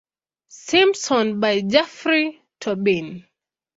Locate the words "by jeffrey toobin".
1.39-3.23